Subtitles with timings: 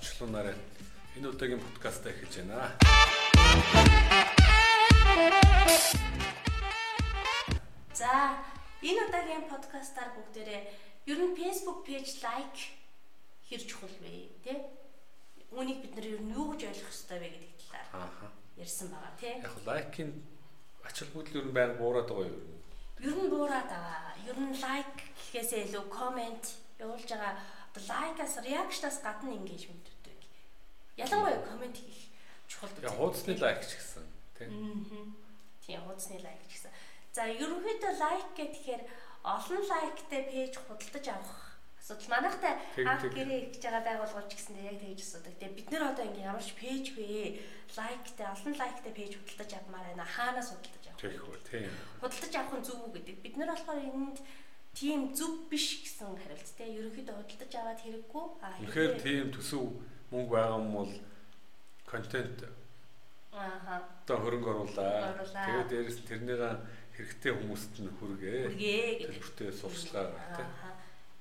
[0.00, 0.56] Баатарчлуу нараа
[1.16, 2.72] энэ удаагийн подкастаа эхэлж байна.
[7.92, 8.40] За
[8.80, 10.62] энэ удаагийн подкастаар бүгдээрээ
[11.04, 12.80] ер нь Facebook page like
[13.44, 14.56] хэр чухал вэ тий?
[15.52, 19.36] Үүнийг бид нар ер нь юу гэж ойлгох ёстой вэ гэдэг талаар ярьсан байгаа тий.
[19.36, 20.10] Яг лайкийн
[20.80, 22.40] ач холбогдол ер нь байнга буураад байгаа юу?
[23.04, 24.16] Ер нь буураад байгаа.
[24.24, 26.44] Ер нь like гэхээсээ илүү comment
[26.80, 27.59] явуулж байгаа.
[27.76, 30.20] Like-аас reaction-аас гадна engagement үүдэг.
[30.98, 32.10] Ялангуяа comment хийх
[32.50, 34.48] чухал Яг хуудасны лайк ч гэсэн тий.
[34.50, 35.06] Аа.
[35.62, 36.72] Тийм хуудасны лайк ч гэсэн.
[37.14, 38.82] За ерөнхийдөө лайк гэхээр
[39.22, 42.54] олон лайктай пэйж худалдаж авах асуудал манайхтай
[42.86, 45.34] анх гэрээ эргэж байгаа байгууллагч гэсэн яг тэгж асуудаг.
[45.38, 47.40] Тэгээ бид нар одоо ингээ ямар ч пэйж вэ?
[47.76, 50.04] Лайктай олон лайктай пэйж худалдаж авмаар байна.
[50.06, 51.00] Хаанаас худалдаж авах?
[51.02, 51.66] Тэгэх үү тий.
[52.00, 53.16] Худалдаж авах нь зөв үү гэдэг.
[53.24, 54.18] Бид нар болохоор энд
[54.74, 56.64] тийм зөв биш гэсэн хариулт те.
[56.64, 58.24] Ерөнхийдөө худалдаж аваад хэрэггүй.
[58.42, 59.64] Аа Үнэхээр тийм төсөв
[60.10, 60.92] мөнгө байгаа юм бол
[61.86, 62.38] контент
[63.32, 63.82] Ааха.
[64.06, 65.14] одоо хөрөнгө оруулаа.
[65.22, 66.42] Тэгээд дээрэс нь тэрнийг
[66.94, 68.42] хэрэгтэй хүмүүст нь хүргээ.
[69.54, 70.46] Сурчлагаа тий.
[70.46, 70.70] Ааха.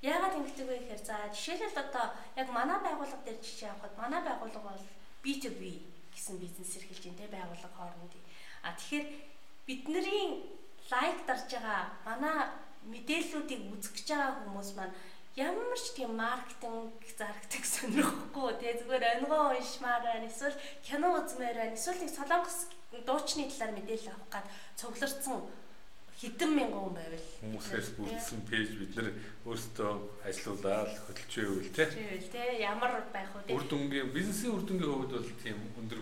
[0.01, 2.05] Яагаад ингэдэг вэ гэхээр за жишээлбэл одоо
[2.39, 4.85] яг манай байгууллага дээр жишээ авахад манай байгууллага бол
[5.23, 5.61] B2B
[6.15, 8.23] гэсэн бизнес эрхэлж байна те байгууллага хоорондын.
[8.63, 9.05] А тэгэхээр
[9.67, 10.47] бидний
[10.87, 12.37] лайк дарж байгаа манай
[12.87, 14.95] мэдээллүүдийг үзэж байгаа хүмүүс маань
[15.35, 21.77] ямар ч тийм маркетинг зарагдаг сонирхохгүй те зүгээр онгоо уншмаар байна эсвэл кино үзмээр байна
[21.77, 22.57] эсвэл нэг солонгос
[23.07, 24.47] дуучны талаар мэдээлэл авах гад
[24.79, 25.39] цугларсан
[26.19, 29.07] хэдэн мянган хүн байвал Хүмүүсээс бүрдсэн пэйж бид нар
[29.47, 29.91] өөрсдөө
[30.27, 31.87] ажилуулаад хөдөлж байвал тий.
[32.27, 33.55] Те ямар байх вэ?
[33.55, 36.01] Үр дүнгийн бизнесийн үр дүнгийн хувьд бол тийм өндөр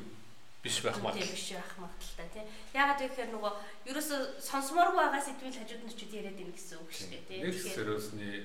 [0.64, 0.98] биш байх.
[0.98, 2.46] Тийм биш байх магадaltaй тий.
[2.74, 3.54] Ягаад гэвэл нөгөө
[3.92, 7.40] ерөөсө сонсомооргүй байгаа сэдвийг хажууд нь ч үгүй яриад байна гэсэн үг шүү дээ тий.
[7.46, 8.36] Нэг сөрөөсний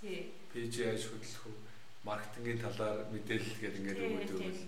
[0.00, 0.20] тий.
[1.08, 1.58] хөдлөх вэ?
[2.04, 4.60] Маркетингийн талаар мэдээлэл гээд ингээд өгөөд өгвөл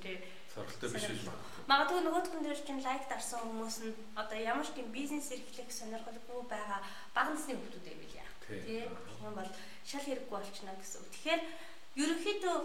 [0.56, 1.64] сорилттой биш биш магадгүй.
[1.68, 6.40] Магадгүй нөгөөдгөн дээр чинь лайк дарсан хүмүүс нь одоо ямар ч тийм бизнес эрхлэх сонирхолгүй
[6.48, 6.80] байгаа
[7.12, 8.30] бага насны хүмүүс байв яа.
[8.48, 8.60] Тий.
[8.64, 9.50] Тийм бол
[9.84, 11.12] шал хэрэггүй болчихно гэсэн үг.
[11.12, 11.42] Тэгэхээр
[11.96, 12.56] ерөнхийдөө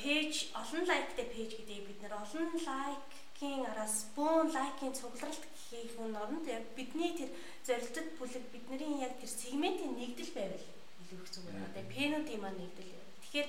[0.00, 6.16] пэйж олон лайктай пэйж гэдэг бид нэр олон лайкийн араас бөөн лайкийн цугларалт хийх нь
[6.16, 7.30] оронд яг бидний тэр
[7.66, 10.66] зорилтод бүлэг бидний яг тэр сегментийн нэгдэл байвал
[11.02, 11.66] илүү их зүгээр.
[11.68, 12.92] Одоо пэнүүдийн маань нэгдэл.
[13.22, 13.48] Тэгэхээр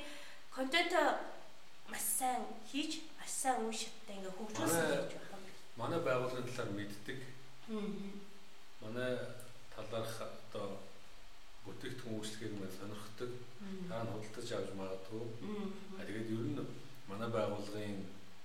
[0.52, 0.94] контент
[1.88, 5.50] маш сайн хийж маш сайн үн шаттай ингээ хөгжүүлсэн гэж байна.
[5.80, 7.20] Манай байгууллагын талаар мэддэг.
[8.84, 9.12] Манай
[9.74, 10.37] талаарх
[11.68, 13.32] бүтээгдэхүүн үйлчлэгийг маань сонирхдаг.
[13.90, 15.24] Та нь худалдаж авч магадгүй.
[16.00, 16.60] А тэгээд ер нь
[17.10, 18.00] манай байгууллагын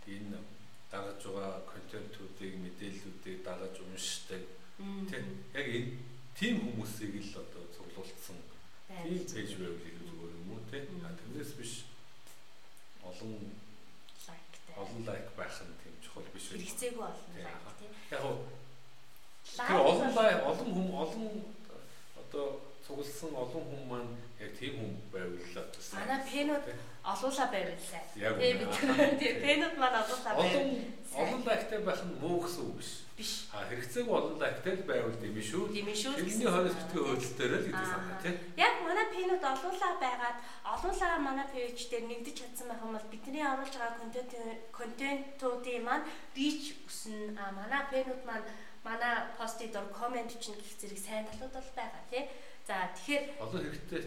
[0.07, 0.39] энэ
[0.93, 4.43] дагаж байгаа контентуудыг мэдээллүүдийг дагаж уншдаг.
[5.11, 5.25] Тэг.
[5.55, 5.91] Яг энэ
[6.37, 8.39] тим хүмүүсийг л одоо цуглуулсан
[8.89, 10.79] тийм пэйж байвал илүү зүгээр юм уу те.
[11.07, 11.73] А тэрнээс биш
[13.03, 13.33] олон
[14.27, 14.75] лайктай.
[14.77, 16.59] олон лайк байх нь тийм чухал биш үү?
[16.61, 17.91] хэрэгцээгүй олон лайк тий.
[18.11, 18.23] Яг
[19.57, 21.25] тэр олон лайк олон хүм олон
[22.21, 22.47] одоо
[22.87, 24.13] цугласан олон хүм маань
[24.43, 24.75] яг тийм
[25.13, 26.03] одоо сайн.
[26.03, 26.77] Манай пенүүд Тий.
[27.07, 28.07] олуула байвал сайн.
[28.17, 28.59] Яг Тий үнэ.
[28.61, 28.73] бид
[29.21, 30.93] тий пенүүд маань олуула байвал
[31.23, 32.91] олон лайктай байх нь муу гэсэн үг биш.
[33.17, 33.33] биш.
[33.55, 35.69] А хэрэгцээгүй олон лайктай байвал тийм биш үү?
[35.71, 36.15] Тийм шүү.
[36.19, 38.35] Тэрний хооронд битгий хөөцөлтөөр л гэдэг санаа тий.
[38.59, 40.39] Яг манай пенүүд олуула байгаад
[40.73, 44.33] олуулаа манай пэйж дээр нэгдэж чадсан байх юм бол бидний оруулж байгаа контент
[44.73, 46.07] контентуудын маань
[46.37, 47.37] рич өснө.
[47.39, 48.47] А манай пенүүд маань
[48.83, 52.25] манай постыг дор комент чинь гих зэрэг сайн талууд бол байгаа тий.
[52.67, 54.03] За тэгэхээр Одоо хэрэгтэй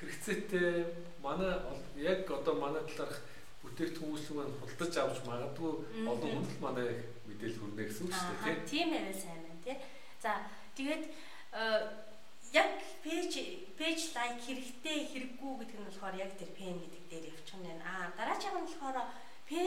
[0.00, 0.68] хэрэгцээтэй
[1.24, 1.52] манай
[1.96, 3.20] яг одоо манай талаарх
[3.62, 5.72] бүтээгдэхүүн үйлчлэг маань худалдаж авч магадгүй
[6.08, 6.88] олон хүнд л манай
[7.28, 9.76] мэдээлэл хүрнэ гэсэн үг шүү дээ тийм байвал сайн байна тий.
[10.24, 10.30] За
[10.76, 11.80] тэгээд э,
[12.56, 12.70] яг
[13.04, 13.32] пэйж
[13.76, 17.84] пэйж лайк хэрэгтэй хэрэггүй гэдэг нь болохоор яг тэр пен гэдэг дээр явчих нь байна.
[17.84, 18.96] Аа дараачих нь болохоор
[19.48, 19.60] пэ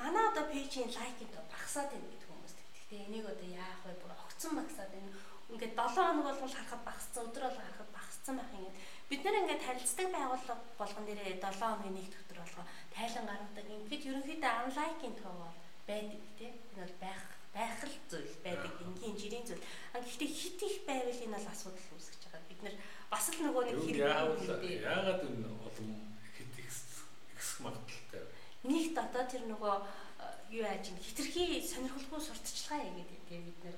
[0.00, 4.00] манай одоо пэйжийн лайкинг доо багасаад байна гэдэг хүмүүс тэгтээ энийг одоо яах вэ?
[4.00, 5.10] Бүр огцон багасаад байна.
[5.50, 8.72] Ингээд 7 хоног болгол харахад багассан, өдөр болгоо харахад багассан байх юм.
[9.08, 12.64] Бид нэр ингээд харилцдаг байгууллага болгон дээрээ 7 хоногийн нэг өдөр болгоо
[12.94, 13.66] тайлан гаргадаг.
[13.70, 15.56] Ингээд ерөнхийдөө анлайкийн тоо бол
[15.86, 16.54] байдаг тийм.
[16.74, 17.22] Энэ бол байх
[17.54, 18.72] байх л зүйл байдаг.
[18.82, 19.64] Энгийн жирийн зүйл.
[19.94, 22.42] А гэхдээ хит их байвал энэ бол асуудал үүсгэж байгаа.
[22.50, 22.74] Бид нэр
[23.08, 25.88] бас л нөгөө нэг хэрэг яагаад энэ олон
[26.34, 27.06] хит ихс-
[27.38, 28.34] ихсэх магадaltaй вэ?
[28.66, 30.26] нэгт одоо тэр нөгөө э,
[30.58, 33.24] юу яаж юм хитрхи сонирхолгүй сурталчилгаа хийгээд байна.
[33.30, 33.76] Тэгээ бид нэр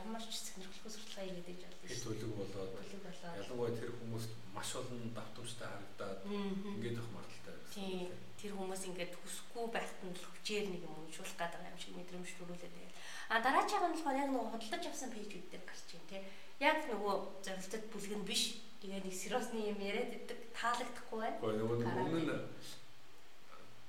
[0.00, 2.12] ямар ч сонирхолгүй сурталчилгаа хийгээд Хит болно.
[2.14, 3.32] үлэг болоод Бүлэг болоо.
[3.38, 7.74] ялангуяа тэр хүмүүст маш олон давтамжтай харагдаад ингээд их магадaltaй байсан.
[7.74, 8.08] Тийм.
[8.40, 12.28] Тэр хүмүүс ингээд хүсэхгүй байхад нь л хүчээр нэг юм уншуулах гэдэг юм шиг мэдрэмж
[12.36, 12.94] төрүүлээд байгаад.
[13.32, 16.22] А дараагийн нь болохоор яг нөгөө худалдаж авсан пэйжүүд дээр гарч ийн тий.
[16.60, 17.14] Яг нөгөө
[17.44, 18.42] зорилтод бүлэг нь биш.
[18.84, 21.38] Тэгээ нэг сериосны юм яриад идэг таалагдахгүй байна.
[21.40, 22.32] Гэхдээ нөгөө өмнө нь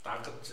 [0.06, 0.46] дагаж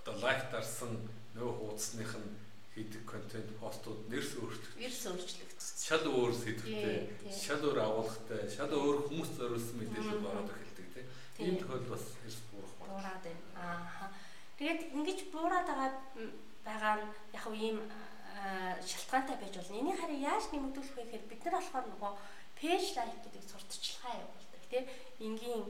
[0.00, 0.92] одоо лайк дарсан
[1.36, 2.30] нөгөө хуудасных нь
[2.74, 4.78] хийдэг контент постууд нэрс өөрчлөгдөж.
[4.78, 5.58] Нэрс өөрчлөгдөж.
[5.60, 6.98] Шал өөр сэдвтэй,
[7.34, 11.06] шал өөр агуулгатай, шал өөр хүмүүс зориулсан мэдээлэл ороод эхэлдэг тийм.
[11.42, 12.90] Ийм тохиолдол бас эрс буурах байна.
[12.94, 13.42] Буураад байна.
[13.58, 14.08] Аа.
[14.54, 15.90] Тэгээд ингэж буураад байгаа
[16.62, 17.78] байгаа нь яг уу ийм
[18.86, 19.80] шалтгаантай байж болно.
[19.80, 22.12] Энийг харин яаж нэмэгдүүлэх вэ гэхээр бид нар болохоор нөгөө
[22.60, 24.84] пэйж лайк гэдэг сурталчилгаа явуулдаг тийм.
[25.26, 25.62] Ингийн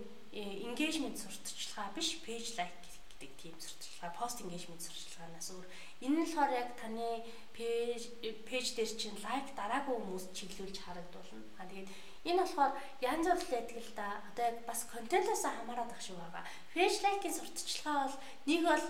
[0.68, 2.89] engagement сурталчилгаа биш пэйж лайк
[3.20, 5.66] гэдэг тийм сурталчилгаа, пост engagement сурталчилгаанаас өөр
[6.00, 7.20] Энэ нь болохоор яг таны
[7.52, 11.44] пэйж пэйж дээр чинь лайк дараагүй хүмүүс чиглүүлж харагдуулна.
[11.60, 11.92] А тэгээд
[12.24, 12.72] энэ болохоор
[13.04, 14.08] янз бүр л байдаг л да.
[14.32, 16.44] Одоо яг бас контентоос хамаарат ах шиг байгаа.
[16.72, 18.16] Пэйж лайкийн сурталчилгаа бол
[18.48, 18.84] нэг бол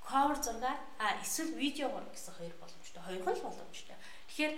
[0.00, 3.02] cover зургаар а эсвэл видео гор гэсэн хоёр боломжтой.
[3.04, 3.96] Хоёр л боломжтой.
[4.32, 4.52] Тэгэхээр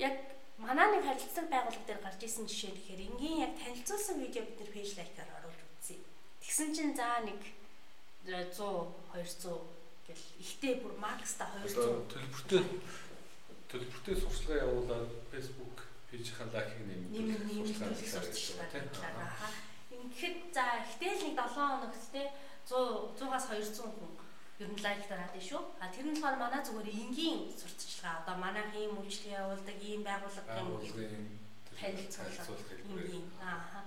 [0.00, 0.14] яг
[0.56, 4.72] манай нэг харилцаг байгууллага дээр гарч исэн жишээ тэгэхээр энгийн яг танилцуулсан видео бид нэр
[4.72, 6.00] пэйж лайкаар оруулж үзье.
[6.40, 7.59] Тэгсэн чинь за нэг
[8.26, 8.52] 100
[9.12, 9.60] 200
[10.06, 10.24] гэл.
[10.40, 12.62] Ихтэй бүр макста 200 төлбөртэй
[13.70, 15.76] төлбөртэй сурчлагаа явуулаад Facebook
[16.10, 17.70] пэйжийн лайкийг нэмээд
[18.04, 22.22] сурчлагаа Ингээд за ихтэй л нэг 7 хоногт те
[22.66, 24.12] 100 100-аас 200 хүн.
[24.60, 25.62] Ер нь лайк дараад байна шүү.
[25.80, 28.20] А тэр нь болохоор манай зүгээр энгийн сурталчилгаа.
[28.20, 31.40] Одоо манай ийм үйлчлэг явуулдаг ийм байгууллагын
[31.80, 33.24] танилцуулга энгийн.
[33.40, 33.79] Аа.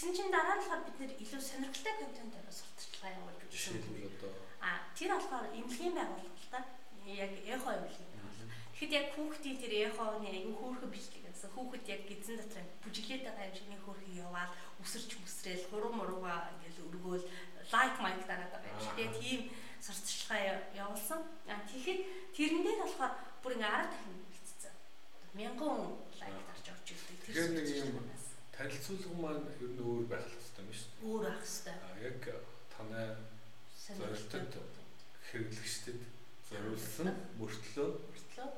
[0.00, 3.84] Тэгсэн чинь дараа нь болохоор бид нэр илүү сонирхолтой контент сурталчилгаа явуулж үзсэн.
[3.84, 4.32] Одоо
[4.64, 6.60] А тэр болохоор эмнэлгийн байгууллага л та.
[7.04, 8.48] Яг эхо эмнэлгийн байгууллага.
[8.72, 11.52] Тэгэхэд яг хүүхдийн тэр эхоны аягүй хөөрхөн бичлэг гэсэн.
[11.52, 16.48] Хүүхэд яг гизэн дотор бүжиглээд байгаа юм шиг нэг хөөрхөн яваад үсэрч мүсрээл хуруу мурууга
[16.48, 17.24] ингээл өргөөл
[17.68, 18.96] лайк майк дараад байгаа юм шиг.
[18.96, 19.40] Тэгээ тийм
[19.84, 20.40] сурталчилгаа
[20.80, 21.20] явуулсан.
[21.44, 22.00] А тэгэхэд
[22.32, 23.12] тэрэн дээр болохоор
[23.44, 24.74] бүр ингээ 10 дахин бэлтцсэн.
[25.36, 25.76] Мянган
[26.16, 27.18] лайк дарж авч ирдэг.
[27.28, 28.19] Тэр нэг юм
[28.60, 31.08] танилцуулга маань ер нь өөр байх хэрэгтэй юм шүү дээ.
[31.08, 31.76] Өөр ах хэрэгтэй.
[31.80, 32.22] А яг
[32.68, 33.08] танай
[33.96, 34.52] зорилтод
[35.32, 36.00] хэрэглэгчдэд
[36.50, 37.08] зориулсан
[37.40, 38.48] мөртлөө мөртлөө.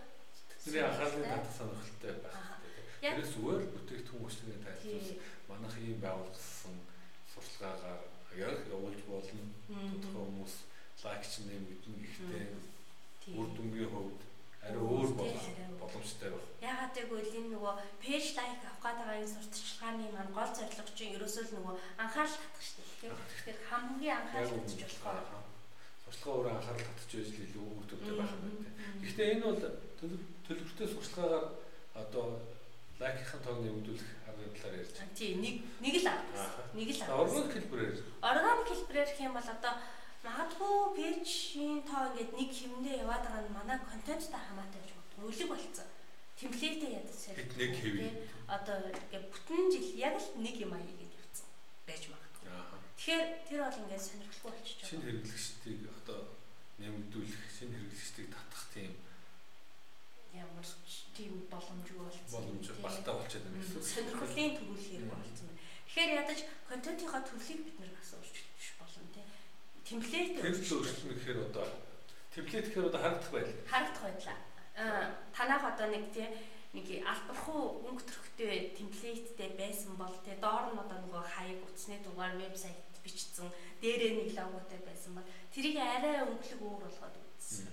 [0.51, 2.83] тэдний анхаарлын татах сонирхолтой байх хэрэгтэй.
[2.99, 5.09] Тэрээс зүгээр бүтээгдэхүүн үйлчлэгээ тайлбарлаж
[5.47, 6.75] манайх ийм байгуулсан
[7.31, 8.03] сурталгаагаар
[8.43, 9.45] яг явуулж болно.
[9.71, 10.55] Тодорхой хүмүүс
[11.07, 12.47] лайкч нэмэгдэн гэхдээ
[13.39, 14.21] үр дүнгийн хувьд
[14.63, 15.11] арай өөр
[15.81, 16.51] боломжтой байна.
[16.63, 21.45] Ягаад гэвэл энэ нөгөө пэйж лайк авах гэдэг энэ сурталчилгааны маань гол зорилго чинь ерөөсөө
[21.51, 23.11] л нөгөө анхаарал татах шүү дээ.
[23.11, 25.27] Тэгэхээр хамгийн анхаарал татчих болохоор
[26.03, 28.71] сурталчилгаа өөрөө анхаарал татчих байж л илүү өгдөгтэй байх юм байна.
[29.03, 29.61] Гэхдээ энэ бол
[30.47, 31.47] төлөвлөлтөй сурталчилгаагаар
[31.99, 32.27] одоо
[33.03, 35.19] лайкийн тоог нэмэгдүүлэх аргын талаар ярьж байна.
[35.19, 36.47] Тийм нэг нэг л арга.
[36.79, 37.19] Нэг л арга.
[37.19, 37.97] Органик хэлбэрээр.
[38.23, 39.75] Органик хэлбэрээр юм бол одоо
[40.23, 45.19] магадгүй пэйжийн тоо ингээд нэг хэмнээ яваад байгаа нь манай контенттай хамаатай гэж боддог.
[45.27, 45.89] Өлөг болцсон.
[46.39, 47.39] Темплейтээ ядаж сайд.
[47.59, 48.13] Нэг хэвээ.
[48.47, 51.49] Одоо ингээд бүтэн жил яг л нэг юм аяа гэж явцсан.
[51.87, 52.47] Байж магадгүй.
[53.03, 54.91] Тэгэхээр тэр бол ингээд сонирхолтой болчихж байгаа.
[54.91, 56.21] Шинэ хэрэглэгчдийг одоо
[56.79, 58.93] нэмэгдүүлэх, шинэ хэрэглэгчдийг татах тийм
[60.39, 60.67] ямар
[61.19, 62.31] тийм боломжгүй болсон.
[62.31, 63.83] Боломж багтаа болчиход байна гэсэн.
[63.83, 65.63] Сонирхлын төрүүлэх юм болсон байна.
[65.91, 66.39] Тэгэхээр ядаж
[66.71, 68.52] контентынхаа төрлийг бид нэр өөрчилж
[69.85, 71.67] темплейт өөрчлөлт өөрчлөлт гэхээр одоо
[72.35, 73.53] темплейт гэхээр одоо харагдах байл.
[73.67, 74.39] Харагдах байдлаа.
[74.79, 76.29] Аа танах одоо нэг тий
[76.73, 82.39] нэг албархуу өнгө төрхтэй темплейттэй байсан бол тий доор нь одоо нөгөө хаяг утасны дугаар
[82.39, 83.51] вебсайт бичсэн
[83.83, 87.69] дээрээ нэг логотой байсан бол тэрийг арай өнгөлөг өөр болгоод үзсэн.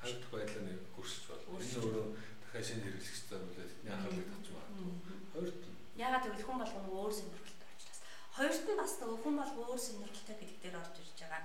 [0.00, 1.60] Харагдах байдлаа нэг хөрсөж болно.
[1.60, 2.06] Энэ өөрөө
[2.42, 4.74] дахиад шинэ хэрэглэгч зориулаад бидний анхаарлыг татж байна.
[5.36, 7.39] Хоёрт нь ягаад гэвэл хүн болгоно өөр учраас.
[8.40, 11.44] Хоёрт нь бас нөгөө хүн бол өөр сонирхолтой гэдэг дээр орж ирж байгаа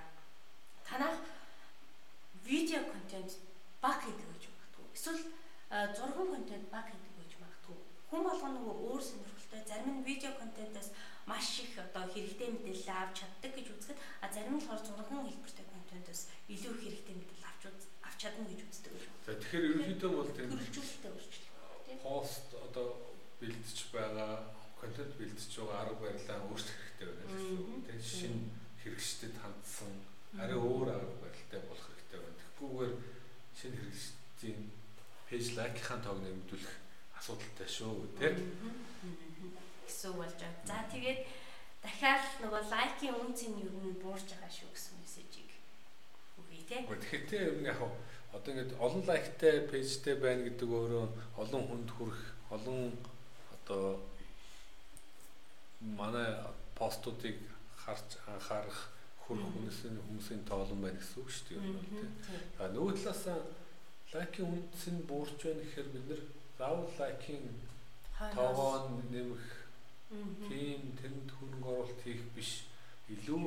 [0.88, 1.20] танах
[2.48, 3.36] видео контент
[3.84, 4.86] баг хийдэг гэж магадгүй.
[4.96, 5.22] Эсвэл
[5.92, 7.76] зургийн контент баг хийдэг гэж магадгүй.
[8.08, 10.88] Хүн болгоно нөгөө өөр сонирхолтой зарим нь видео контентоос
[11.28, 15.66] маш их одоо хэрэгтэй мэдээлэл авч чаддаг гэж үзэхэд а зарим нь болохоор зургийн хэлбэртэй
[15.68, 17.62] контентоос илүү их хэрэгтэй мэдээлэл авч
[18.08, 18.92] авч чадна гэж үздэг.
[19.28, 22.00] За тэгэхээр ерөнхийдөө бол тийм хөгжүүлэлттэй өөрчлөлт.
[22.00, 22.86] Пост одоо
[23.36, 24.32] бэлдэж байгаа
[24.80, 27.68] контент бэлдэж байгаа арга барилаа өөрчлөх хэрэгтэй байна гэсэн үг.
[27.86, 28.40] Тэгээд шинэ
[28.80, 29.92] хэрэгчдэд хандсан
[30.40, 32.40] арай өөр арга барилтай болох хэрэгтэй байна.
[32.40, 32.94] Тэгхгүйгээр
[33.58, 34.60] шинэ хэрэглэгчдийн
[35.28, 36.74] пэйж лайкийн тоог нэмэгдүүлэх
[37.18, 38.36] асуудалтай шүү тийм
[39.86, 40.66] гэсэн болж байгаа.
[40.68, 41.20] За тэгээд
[41.82, 45.50] дахиад нөгөө лайкийн үнцийн юу нь буурж байгаа шүү гэсэн мессежийг
[46.38, 46.84] өгье тийм.
[46.86, 47.80] Тэгэхээр ер нь яг
[48.34, 51.04] одоо ингээд олон лайктай пэйжтэй байна гэдэг өөрөө
[51.42, 52.92] олон хүнд хүрэх олон
[53.54, 53.98] одоо
[55.80, 56.28] манай
[56.74, 57.36] постуудыг
[57.76, 58.80] харж анхаарах
[59.26, 62.10] хүрх хүмүүсийн хүмүүсийн тоолон байна гэсэн үг шүү дээ ер нь тийм.
[62.60, 63.24] А нөгөө талаас
[64.12, 66.22] лайкийн үндэс нь буурч байна гэхээр бид нэр
[66.58, 67.44] заавал лайкийн
[68.34, 68.74] тоогоо
[69.12, 69.46] нэмэх
[70.48, 72.50] тийм тэнд хөрөнгө оруулалт хийх биш.
[73.12, 73.46] Илүү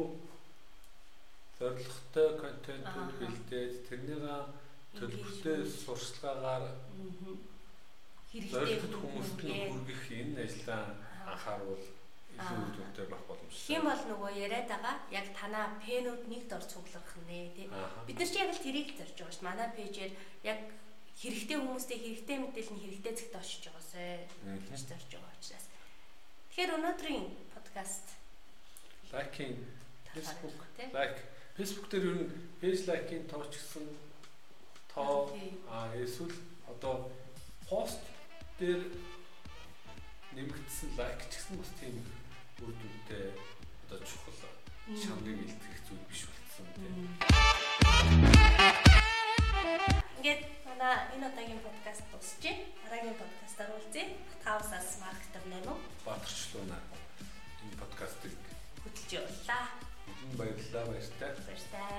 [1.57, 4.41] зорилготой контентууд бэлдээд тэрнийгээ
[4.97, 6.65] төлөвлөлтөө сурчлагаагаар
[8.31, 10.83] хэрэгтэй хүмүүст нь хүргэх энэ ажлаа
[11.31, 11.83] анхааруул
[12.47, 13.67] дүнтэй байх боломжтой.
[13.67, 17.67] Тийм бол нөгөө яриад байгаа яг танаа пэнүүд нэгд ор цуглах нэ тий.
[18.07, 19.47] Бид нар чи яг л тэрийг л зорж байгаа шүү.
[19.47, 20.13] Манай пэйжээр
[20.47, 20.59] яг
[21.19, 24.23] хэрэгтэй хүмүүстэй хэрэгтэй мэдээлэл нь хэрэгтэй зэгт очиж байгаасай
[24.71, 25.65] гэж зорж байгаа учраас.
[26.49, 28.07] Тэгэхээр өнөөдрийн подкаст
[29.11, 29.59] лайкинг
[30.13, 30.57] Facebook
[30.95, 31.17] лайк
[31.57, 32.31] Facebook дээр ер нь
[32.63, 33.85] пэйж лайкийн тооч гэсэн
[34.93, 35.27] тоо
[35.67, 36.35] а эсвэл
[36.71, 37.11] одоо
[37.67, 37.99] пост
[38.59, 38.87] дээр
[40.35, 41.95] нэмэгдсэн лайк ч гэсэн бас тийм
[42.63, 43.25] үр дүнтэй
[43.87, 44.35] одоо чухал
[44.99, 46.95] шамгийг илтгэх зүйл биш болсон тийм.
[50.19, 52.53] Ингээд манай энэ удаагийн подкаст дуусчихъя.
[52.83, 54.05] Дараагийн подкастаар уулзъя.
[54.43, 55.73] Таусаас маркетер нэмэ.
[56.05, 56.77] Батарчлууна.
[57.63, 58.35] Энэ подкастыг
[58.83, 59.65] хөтлж явууллаа.
[60.35, 61.31] Баярлалаа баяртай.
[61.47, 61.95] Баяртай.